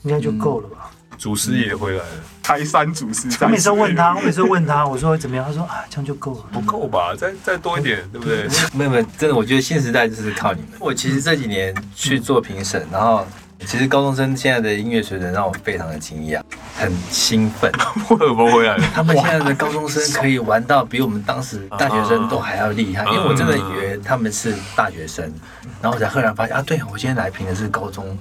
[0.05, 0.93] 应该就够了吧。
[1.19, 2.05] 祖师爷回来了，
[2.43, 3.29] 开山祖师。
[3.41, 5.45] 我每次问他，我每次问他，我说怎么样？
[5.45, 7.15] 他说啊，这样就够了，不够吧？
[7.17, 8.47] 再再多一点，对不对？
[8.73, 10.71] 没有没有，真的，我觉得新时代就是靠你们。
[10.79, 13.27] 我其实这几年去做评审，然后
[13.65, 16.41] 其实高中生现在的音乐水准让我非常的惊讶，
[16.77, 17.73] 很兴奋。
[18.11, 18.85] 为什么回来了？
[18.95, 25.25] 他们现在的高中生可以玩到比我们当时大学生都还要厉害，因为我真的以为他们是大学生，
[25.81, 28.17] 然后我才赫然发现啊，对，我今天来评的是高中。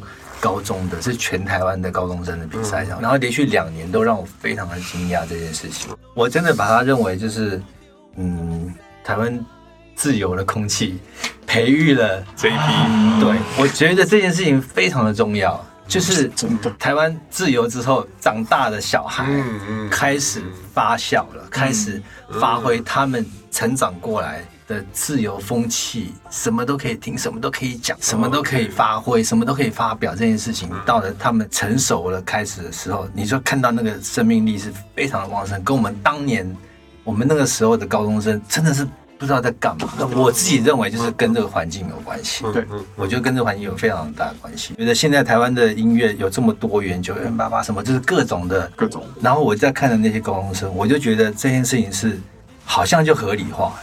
[0.45, 5.89] 高中的是全台湾的高中生的比赛，然后连续两年都让我非常的惊讶这件事情。
[6.13, 7.59] 我真的把它认为就是，
[8.15, 8.71] 嗯，
[9.03, 9.43] 台湾
[9.95, 10.99] 自由的空气
[11.47, 12.59] 培育了这一批。
[13.19, 16.29] 对，我觉得这件事情非常的重要，就是
[16.77, 19.25] 台湾自由之后长大的小孩
[19.89, 21.99] 开始发酵了，开始
[22.39, 30.13] 发挥他们成长过来的自由风气，什么都可以听，什么都可以讲，什么都可以发挥，什么都可以发表。
[30.15, 36.55] 这件事情到了他们成熟了开始的时候，你就看到那个生命力是非常的旺盛，跟我们当年
[37.03, 38.83] 我们那个时候的高中生真的是
[39.19, 39.87] 不知道在干嘛。
[40.15, 42.43] 我自己认为就是跟这个环境有关系。
[42.51, 44.73] 对，我觉得跟这个环境有非常大的关系。
[44.73, 49.03] 觉得现在台湾的音乐有这么多元，九零八八什么，就是各种的各种。
[49.21, 52.19] 然后我在看的那些高中生，我就觉得这件事情是
[52.65, 53.75] 好像就合理化了。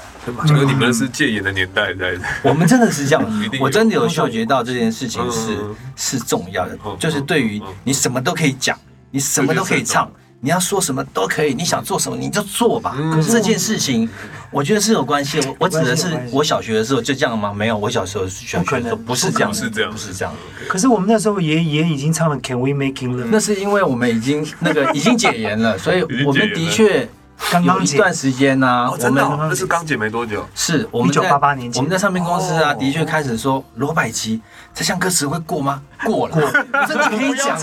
[0.47, 3.25] 觉 得你们是戒严的年代在，我们真的是这样，
[3.61, 5.57] 我真的有嗅觉到这件事情是
[5.97, 8.79] 是重要的，就是对于你什么都可以讲，
[9.11, 12.97] 你什么都可以唱，你要说什么都可以，你想做什么你就做吧。
[13.13, 14.09] 可是这件事情，
[14.51, 15.41] 我觉得是有关系。
[15.47, 17.53] 我我指的是我小学的时候就这样吗？
[17.53, 20.33] 没有，我小时候小学的时候不是这样，是这样，不是这样。
[20.69, 27.09] 可是我们那时候也也已经唱了 Can We Make It Love，那是因为我们已经那个已经解严了，所以我们的确。
[27.51, 34.41] 刚刚一段时间呢，我们那是刚解没多久，是我们一九八八年，我们在唱片公司啊，的确开始说罗百吉
[34.75, 35.83] 这项歌词会过吗？
[36.05, 36.37] 过了，
[36.89, 37.59] 真的可以讲，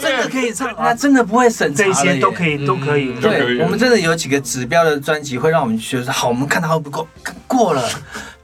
[0.00, 3.12] 真的可以唱，那真的不会审查，这些都可以，都可以。
[3.20, 7.06] 对，我们真的有几个指标的专辑会让我们觉得好，我们看他会不够，
[7.46, 7.88] 过了，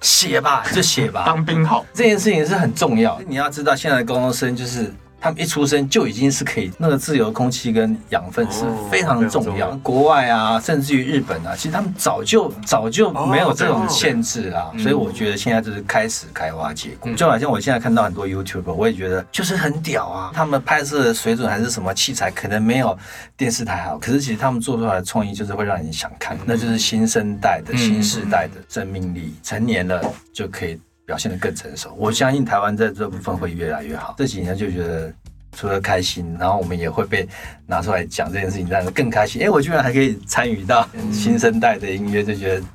[0.01, 3.18] 写吧，就写吧，当兵好，这件事情是很重要。
[3.27, 4.92] 你要知道，现在的高中生就是。
[5.24, 9.70] 他们一出生就已经是可以，那个自由空气跟养分是非常重要。
[9.78, 14.70] 国外啊，甚至于日本啊，其实他们早就早就没有这种限制啊。
[14.78, 17.10] 所以我觉得现在就是开始开花结果。
[17.14, 20.30] 就好像我现在看到很多 YouTuber，我也觉得就是很屌啊。
[20.34, 22.94] 他们拍摄的水准还是什么器材，可能没有
[23.34, 26.37] 电视台好，可是其实他们做出来的创意就是会让你想看。
[26.44, 30.78] 那就是新生代的新世代的生命力，成年了就可以。
[31.06, 34.14] 表现得更成熟，我相信台湾在这部分会越来越好。
[34.16, 35.12] 这几年就觉得
[35.52, 37.28] 除了开心，然后我们也会被
[37.66, 39.42] 拿出来讲这件事情，让人更开心。
[39.42, 42.66] 哎，我居然还可以参与到新生代的音乐，就觉得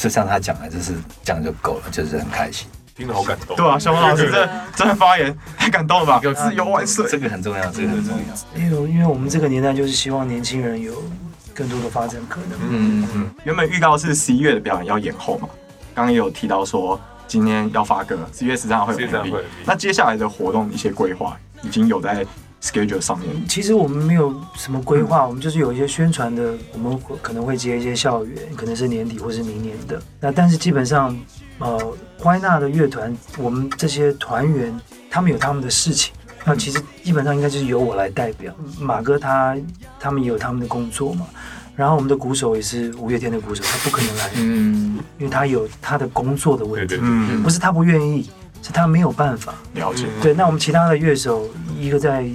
[0.00, 0.92] 就像他讲的，就是
[1.24, 2.68] 这样就够了，就是很开心。
[2.94, 3.56] 听得好感动。
[3.56, 6.20] 对啊，小王老师这这发言太感动了吧？
[6.22, 8.60] 有自由万岁，这个很重要，这个很重要。
[8.60, 11.02] 因为因为我们这个年代就是希望年轻人有
[11.54, 12.58] 更多的发展可能。
[12.68, 13.30] 嗯嗯。
[13.44, 15.48] 原本预告是十一月的表演要延后嘛，
[15.94, 17.00] 刚刚也有提到说。
[17.28, 19.42] 今天要发歌，十一月十三号会有 MV。
[19.66, 22.26] 那接下来的活动一些规划已经有在
[22.62, 23.28] schedule 上面。
[23.46, 30.00] 其实我们没有什么规划，我们就是有一些宣传的，我们可能会接一些校园，可能是年底或是明年的。
[30.18, 31.14] 那但是基本上，
[31.58, 34.74] 呃，怀纳的乐团，我们这些团员
[35.10, 36.14] 他们有他们的事情，
[36.46, 38.54] 那其实基本上应该就是由我来代表。
[38.80, 39.54] 马哥他
[40.00, 41.26] 他们也有他们的工作嘛。
[41.78, 48.28] 然后我们的鼓手也是五月天的鼓手，他不可能来，嗯，因为他有他的工作的问题，嗯，不是他不愿意，
[48.60, 49.54] 是他没有办法。
[49.74, 50.06] 了解。
[50.20, 52.26] 对，那我们其他的乐手，一个在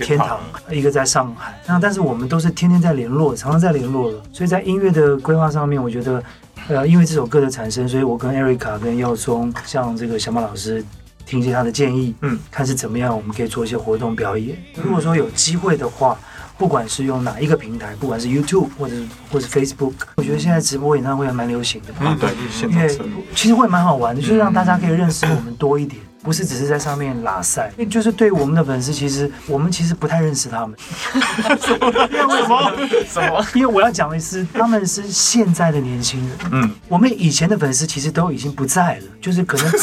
[0.00, 6.22] 天堂，一个在上海，那但是我们都是天天在联络，常常在联络了，所以在音乐的规划上面，我觉得，
[6.68, 10.82] 呃，因为这首歌的产生，所以我跟 Erica 跟耀松，像这个小马老师
[11.26, 14.56] 听一些他的建议，嗯，看是怎么样，我们可以做一些活动表演。
[14.82, 16.18] 如果说有机会的话。
[16.58, 18.96] 不管是用哪一个平台，不管是 YouTube 或者
[19.30, 21.94] 或者 Facebook，我觉得现在直播演唱会还蛮流行的。
[22.00, 22.30] 嗯，对，
[22.68, 22.98] 因为
[23.34, 27.70] 其实会蛮好玩的，就是让大家可以认识我们多一点，不是只是在上面拉塞。
[27.76, 30.76] 因为就是对我们的粉丝，其实我们其实不太认识他们。
[31.60, 31.92] 什么？
[31.92, 32.72] 什么？
[33.08, 33.46] 什么？
[33.54, 36.38] 因为我要讲的是，他们是现在的年轻人。
[36.52, 39.70] 嗯，我们以前的粉丝其实都已经不在了，就是可能。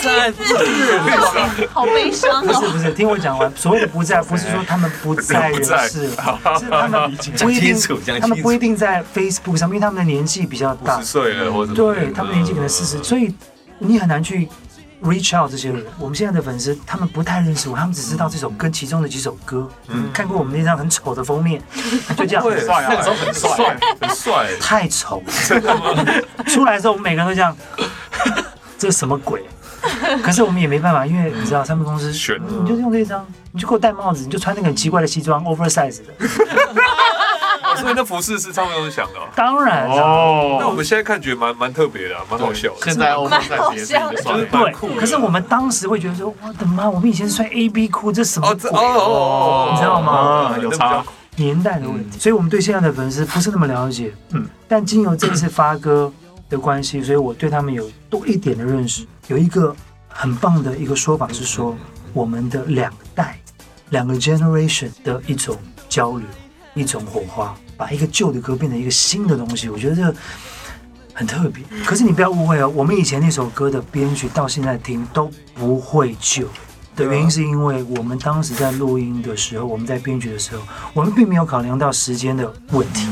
[0.00, 0.32] 在，
[1.72, 2.46] 好悲伤哦！
[2.46, 3.52] 不是不是，听我讲完。
[3.56, 7.76] 所谓的不在，不是说他们不在人世了，是他们 不一定，
[8.20, 13.34] 他们不一定在 Facebook 上面，因为他们的年纪比较大，十岁了或者对，他们年纪可能四十，所以
[13.80, 14.48] 你很难去
[15.02, 15.84] reach out 这些人。
[15.98, 19.68] 我们现在的粉丝，他们不太认识我，他们只知道这首歌其中的几首歌，
[20.12, 21.62] 看过我们那张很丑的封面，
[22.16, 25.22] 就这样，很帅啊，那个时候很帅，很帅，太丑，
[26.48, 27.56] 出来的时候我们每个人都这样，
[28.78, 29.44] 这是什么鬼？
[30.22, 36.12] 可是我们也没办法，因为你知道，他们公司选，你就用这张，你就给我戴帽子，你就穿那个很奇怪的西装，oversize 的。
[37.80, 39.20] 所以那服饰是唱片公司想的。
[39.34, 40.58] 当然哦。
[40.60, 42.70] 那我们现在看觉得蛮蛮特别的，蛮好笑。
[42.82, 43.84] 现在 oversize 就
[44.22, 44.44] 算了。
[44.46, 48.70] 对，可是我们当时会觉得说，我的妈，我们以前穿 A B 裤，这什么鬼？
[48.70, 50.56] 哦，哦你知道吗？
[50.60, 51.04] 有差。
[51.36, 54.12] 年代的问题，所以我们对现在的粉丝不是那么了解。
[54.32, 56.12] 嗯，但经由这次发哥
[56.50, 59.06] 的关系，所以我对他们有多一点的认识。
[59.28, 59.72] 有一个
[60.08, 61.76] 很棒的一个说法是说，
[62.12, 63.38] 我们的两代、
[63.90, 65.56] 两个 generation 的一种
[65.88, 66.26] 交流、
[66.78, 69.68] 一种火花，把一个旧的歌变成一个新的东西。
[69.68, 70.14] 我觉得这
[71.12, 71.64] 很特别。
[71.84, 76.48] 可是你不要误会哦，我们以前那首歌的编曲到现在听都不会旧。
[76.94, 80.62] 的原因是因为我们当时在录音的时候，我们在编曲的时候，
[80.92, 83.06] 我们并没有考量到时间的问题，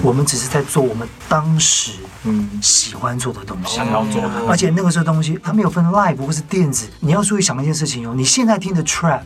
[0.00, 4.28] 我们只是在做我们当时嗯喜欢做的东西，想要做的。
[4.48, 9.22] 而且那个时候东西它没有分 live 或是电子，你要注意想一件事情哦，你现在听的 trap，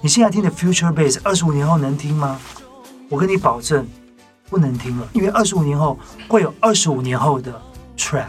[0.00, 2.38] 你现在听的 future bass，二十五年后能听吗？
[3.10, 3.86] 我跟你保证
[4.48, 7.52] 不能听了，因为二十五年后会有二十五年后的
[7.98, 8.24] trap。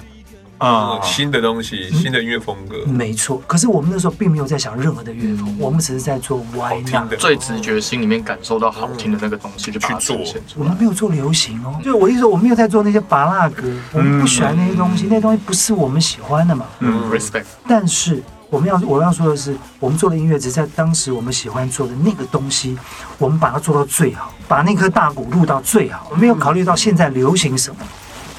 [0.57, 3.41] 啊，新的东西，新的音乐风格，没错。
[3.47, 7.15] 可是我们那时候并没有在想任何的乐风，我们只是在做 Why Not？
[7.17, 10.17] 最直觉心里面感受到好听的那个东西就去做。
[10.55, 16.67] 我们没有做流行哦，就我意思说，我没有在做那些拔蜡歌，我们不喜欢那些东西，那些东西不是我们喜欢的嘛。
[16.79, 17.45] 嗯，respect。
[17.67, 22.77] 但是我们要我要说的是，我们做的音乐只是在当时我们喜欢做的那个东西，
[23.17, 26.05] 我们把它做到最好，把那颗大鼓录到最好。
[26.09, 27.79] 我们没有考虑到现在流行什么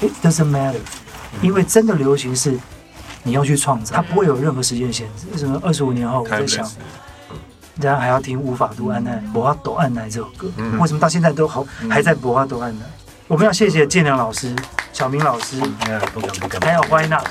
[0.01, 0.79] ，It doesn't matter。
[1.41, 2.55] 因为真的流行是
[3.23, 5.25] 你要去创造，它不会有任何时间限制。
[5.31, 6.63] 为什么二十五年后我在想，
[7.79, 10.47] 大家还要听《无法度按捺》《无法度按捺》这首歌？
[10.79, 12.83] 为什么到现在都好还在《无法度按捺》？
[13.27, 14.55] 我们要谢谢建良老师、
[14.91, 15.59] 小明老师，
[16.61, 17.25] 还有 Why Not，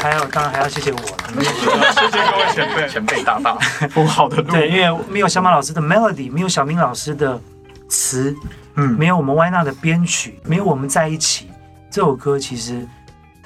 [0.00, 1.23] 还有当然还要谢谢我了。
[1.32, 3.54] 谢谢各位前辈、前辈大大
[3.88, 4.50] 铺好的路。
[4.50, 7.40] 对，因为没有小马老师的 melody，没有小明老师的
[7.88, 8.34] 词，
[8.76, 11.50] 嗯，没有我们 Why Not 的编曲，没有我们在一起，
[11.90, 12.86] 这首歌其实。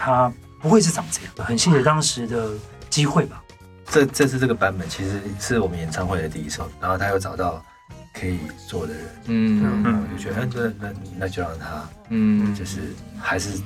[0.01, 2.51] 他不会是长这样，很谢谢当时的
[2.89, 3.43] 机会吧。
[3.91, 7.61] 这这次这个版本其实是我们演唱会的第一首，然后他又找到
[8.15, 8.39] 可以
[8.69, 11.67] 做的人，嗯，然后我就觉得，那那那就让他，
[12.11, 13.61] 嗯，就是还是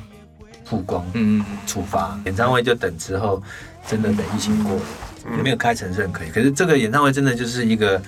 [0.65, 3.43] 曝光，嗯，出发演唱会就等之后，
[3.87, 4.83] 真的等疫情过了，
[5.43, 6.29] 没有开成是可以。
[6.31, 8.01] 可是这个演唱会真的就是一个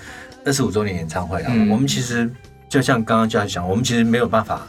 [0.44, 2.30] 二十五周年演唱会啊，我们其实
[2.68, 4.66] 就像刚刚就在讲，我们其实没有办法。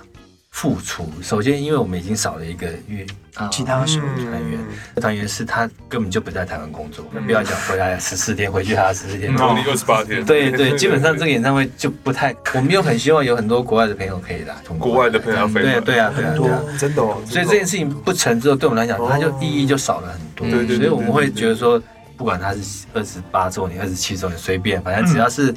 [0.52, 3.06] 付出，首先因为我们已经少了一个乐
[3.52, 4.60] 其他所有团员，
[5.02, 10.24] 团员是他根本就不在台湾工作，不要讲回来十四天，回去还要十四天，隔离二十八天。
[10.24, 17.02] 对对，基本上这个演唱会就不太，我们又很希望有很多国外的朋友可以来，从国外的朋友飞来，对对啊，很多真的。
[17.26, 20.48] 所以这件事情不成之后，对我们来讲，它就意义就少了很多。
[20.50, 21.82] 对对，所以我们会觉得说，
[22.16, 25.54] 不管他是二十八周年、二十七周年，随便，反正只要是。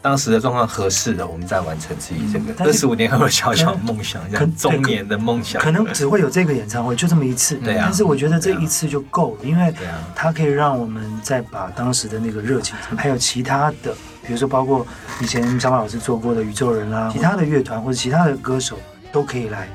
[0.00, 7.56] 当时的状况合适的，我们再完成自己这个二十五年后的小小梦想，这样中年的梦想，可能只会有这个演唱会，就这么一次。
[7.56, 9.74] 对啊，但是我觉得这一次就够了，因为
[10.14, 13.92] 它可以让我们再把当时的那个热情， 还有其他的，
[14.24, 14.86] 比如说包括
[15.20, 18.78] 以前小马老师做过的宇宙人啦，其他的乐团或者其他的歌手
[19.10, 19.68] 都可以来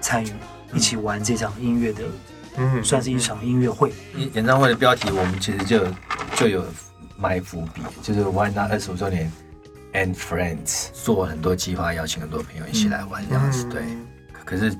[0.00, 0.32] 参与，
[0.72, 2.02] 一起玩这场音乐的，
[2.56, 3.92] 嗯，算是一场音乐会。
[4.32, 5.80] 演唱会的标题我们其实就
[6.34, 6.64] 就有
[7.18, 9.30] 埋伏笔，就是 Why Not 二十五周年。
[9.96, 13.82] And friends 做很多计划，邀请很多朋友一起来玩这样子，对。
[14.44, 14.70] 可是，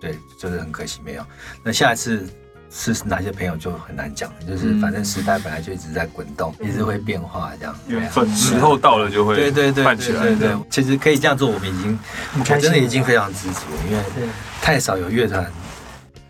[0.00, 1.22] 对，就是很可惜没有。
[1.62, 2.26] 那下一次
[2.70, 7.76] 是哪些朋友就很难讲，就是反正时代本来就一直在滚动，一直会变化这样。
[7.86, 10.22] 缘分，时候到了就会对对对，办起来。
[10.22, 11.98] 对对，其实可以这样做，我们已经，
[12.40, 14.02] 我真的已经非常知足，因为
[14.62, 15.52] 太少有乐团。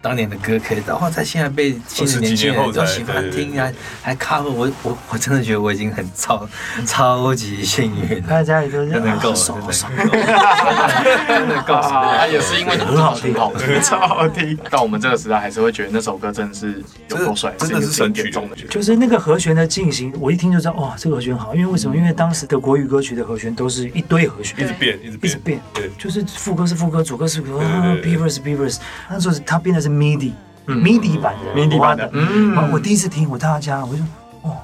[0.02, 3.70] 当年的歌可以的话，在现在被新的年轻人都喜欢听啊，
[4.02, 6.46] 还 cover 我我我真的觉得我已经很超
[6.84, 14.58] 超级幸运，大家里都真的够爽，真的够爽，他也是因为很好听，好听，超好听。
[14.68, 18.56] 到我们这个时代，还是会觉得那首歌真的是有够帅，真的是神曲中的。
[18.68, 21.54] 就是那个和弦的进行，我一听就知道，哇，这个和弦好。
[21.54, 21.96] 因为为什么？
[21.96, 25.60] 因为当时的国语歌曲的和弦都是一堆和弦，一直变，一直变，一直变。
[25.72, 27.60] 对，就是副歌是副歌，主歌是主歌
[28.02, 29.91] ，B verse B verse，那时候他变的是。
[29.92, 34.06] MIDI，MIDI 版的，MIDI 版的，嗯，我第一次听，我到他家，我就说，
[34.42, 34.56] 哦，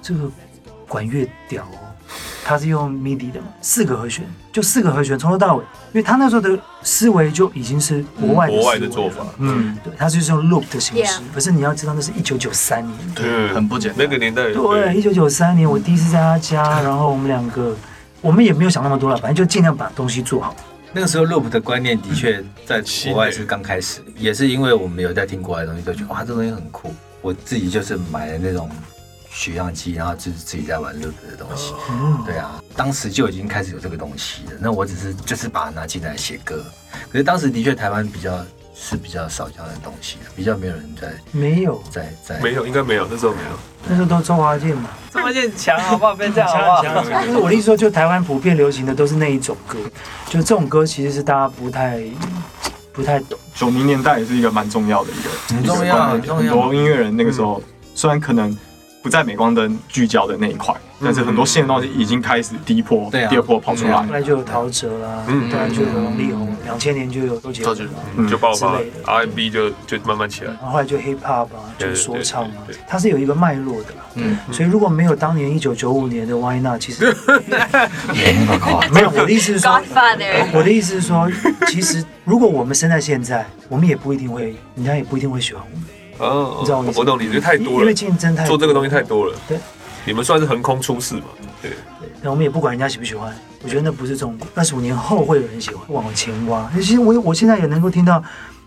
[0.00, 0.30] 这个
[0.88, 1.78] 管乐屌哦，
[2.44, 17.76] 他是用 MIDI 的嘛，四个和弦，就四个和弦，从头到尾，因为他那时候的思维就已经是国外国外的做法，嗯，对，他就是用 loop 的形式，可是你要知道那是一九九三年，对，很不简单，那个年代，对，一九九三年我第一次在他家，然后我们两个，
[18.20, 20.54] 我们也没有想那么多了，反正就尽量把东西做好。
[20.92, 26.92] 那个时候，loop 的观念的确在国外是刚开始，也是因为我们有在听国外的东西，就觉得哇，这东西很酷。
[27.22, 28.68] 我自己就是买了那种
[29.30, 31.72] 取样机，然后就是自己在玩 loop 的东西。
[31.90, 34.52] 嗯，对啊，当时就已经开始有这个东西了。
[34.58, 36.64] 那我只是就是把它拿进来写歌，
[37.08, 38.44] 可是当时的确台湾比较
[38.82, 43.48] 是比较少这样的东西，比较没有人在没有在在没有，应该没有，那时候没有，
[43.86, 46.14] 那时候都周华健嘛，周华健强好不好？
[46.14, 47.24] 别这样好不好？
[47.26, 49.78] 就是我的意思说，就台湾普遍流行的都是那一种歌，
[50.30, 52.02] 就这种歌其实是大家不太
[52.92, 53.38] 不太懂。
[53.54, 56.54] 九零年代也是一个蛮重要的一个很重要，很重要。
[56.54, 57.62] 很多音乐人那个时候
[57.94, 58.56] 虽然可能。
[59.02, 63.92] 不在镁光灯聚焦的那一块，但是很多新的东西已经开始第一波、第二波跑出来。
[64.02, 67.62] 后来就有陶喆啦，后来就有王力宏，两千年就有周杰
[68.16, 70.48] 伦，就爆发，R&B 就就慢慢起来。
[70.52, 72.52] 然后后来就 Hip Hop 啊，就说唱啊，
[72.86, 73.88] 它是有一个脉络的。
[74.14, 77.04] 嗯，所以如果没有当年一九九五年的 Why Not，其实
[78.92, 79.10] 没有。
[79.10, 79.80] 我的意思是说，
[80.52, 81.30] 我的意思是说，
[81.68, 85.86] 其实如果我们生在现在，我们也不一定会，人家也不一定会喜欢我们。
[86.18, 89.34] 哦，你知道我我懂你，因为太多了，因为竞争太多，做这个东西太多了。
[89.48, 89.58] 对，
[90.04, 91.24] 你们算是横空出世嘛？
[91.62, 91.72] 对。
[92.22, 94.48] 那我们也不管人家喜不喜欢，我觉得那不是重点。
[94.54, 96.70] 二十五年后会有人喜欢，往前挖。
[96.74, 98.22] 其实我我现在也能够听到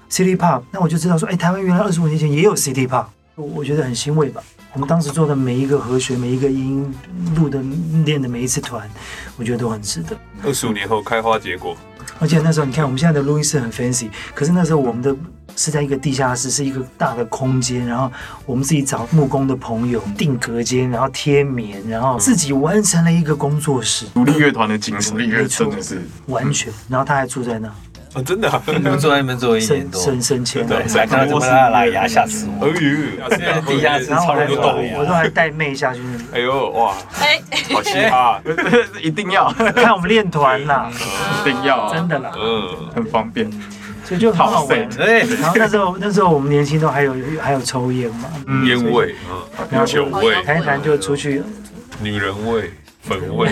[0.09, 3.05] City Pop，那我就知道说，哎，台湾原来二十五年前也有 City Pop，
[3.36, 4.41] 我我觉得很欣慰吧。
[4.73, 6.91] 我们当时做的每一个和弦，每一个音
[7.36, 7.61] 录的
[8.05, 8.89] 练的每一次团，
[9.38, 10.17] 我觉得都很值得。
[10.43, 11.77] 二十五年后开花结果。
[12.19, 15.15] 而且那时候你看，我们现在的录音室很 fancy，可是那时候我们的
[15.56, 18.12] 是在一个地下室，是一个大的空间，然后
[18.45, 24.06] 我们自己找木工的朋友定隔间，然后贴棉，然后自己完成了一个工作室。
[24.14, 26.01] 独立乐团的精神，独立乐真的是。
[26.28, 26.72] 完全。
[26.89, 27.68] 然后他还住在那。
[28.14, 32.68] 啊，真的，你们坐在那边坐一年多，升升迁，对，来看到这么大的拉牙，吓死我！
[32.68, 35.99] 哎呦，地下室超多洞，我都还带妹下去。
[36.32, 37.41] 哎呦，哇，哎，
[37.74, 38.39] 好奇葩，
[39.01, 39.51] 一定要。
[39.74, 40.91] 看我们练团啦，
[41.41, 43.49] 一定要，真的啦，嗯，很方便，
[44.04, 44.89] 所以就很好玩。
[44.89, 48.30] 对，然后那时候那时候我们年轻都还有还有抽烟嘛，
[48.66, 49.16] 烟味，
[49.70, 51.41] 然后酒味，谈一谈就出去，
[52.01, 52.72] 女人味。
[53.06, 53.49] 粉味，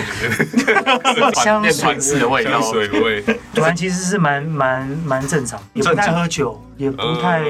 [1.44, 2.42] 香水的味。
[2.42, 3.22] 道，香水味。
[3.54, 7.44] 团其实是蛮蛮蛮正常，也不太喝酒，也不太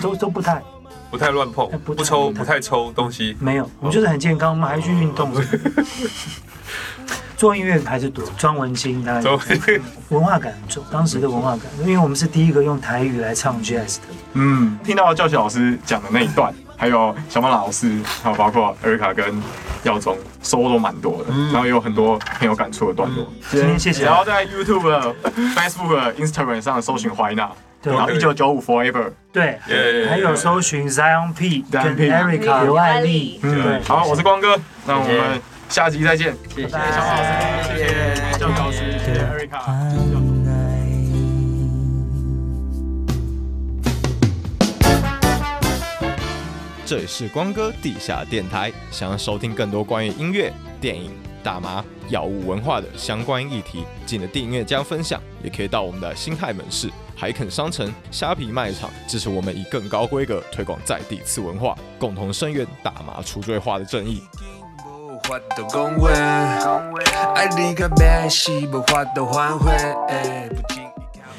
[0.00, 0.62] 都都不太。
[1.10, 3.36] 不太乱碰，不抽不太抽东西。
[3.40, 5.32] 没有，我们就是很健康，我们还去运动。
[7.44, 9.24] 做音乐还是多，庄文清，当然
[10.08, 14.02] 文化感很重，当时的文化感，因为我们是第一个用台语来唱 jazz 的。
[14.32, 16.50] 嗯，听到教学老师讲的那一段。
[16.74, 19.42] 还有小马老师，还有包括 Erica 跟
[19.82, 23.28] 耀宗，收获都蛮多的，然后也有很多很有感触的段落。
[23.50, 24.06] 今天谢谢。
[24.06, 25.14] 然后在 YouTube、
[25.54, 27.50] Facebook、Instagram 上搜寻 Why Not，
[27.82, 29.60] 然后一九九五 Forever，对，
[30.08, 33.38] 还有搜寻 Zion P 跟 Erica 刘爱丽。
[33.42, 36.36] 对，好，我是光哥，那我们下集再见。
[36.54, 36.68] 谢谢。
[36.68, 38.38] 小马老师，谢谢。
[38.38, 39.20] 教学老师，谢谢。
[39.24, 39.58] Erica。
[46.86, 51.10] 这里是光哥地下电台，想要收听更多关于音乐、电影、
[51.42, 64.22] 大麻、药物文化的相关议题，记得订阅加分享，也可以到我们的新泰门市、海肯商城、虾皮卖场支持我们，以更高规格推广在地次文化，共同声援大麻除罪化的正义。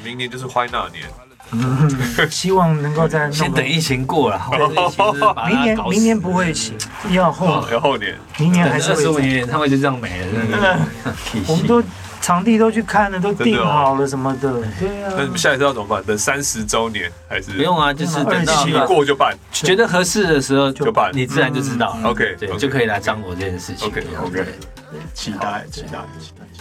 [0.04, 1.04] 明年就是 Why Not 年。
[1.52, 4.40] 嗯，希望能够在先等疫情过了，
[5.48, 6.74] 明年明年不会起，
[7.10, 10.78] 要后 要后年，明年还是二十五年，他们就这样没了，真的。
[11.46, 11.80] 我们都
[12.20, 15.12] 场地都去看了，都订好了什么的，对啊。
[15.16, 16.02] 那你们下一次要怎么办？
[16.04, 17.52] 等三十周年还是？
[17.52, 21.96] 不用啊，就是等到一过就办，觉得合适的时候就办，你自然就知道。
[22.04, 23.86] OK，对，就可以来张罗这件事情。
[23.86, 24.44] OK，OK，
[25.14, 26.55] 期待，期待，期待，期待。